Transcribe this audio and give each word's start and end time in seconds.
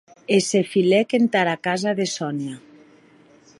E 0.35 0.37
se 0.47 0.61
filèc 0.71 1.07
entara 1.21 1.55
casa 1.69 1.91
de 1.99 2.05
Sonia. 2.15 2.55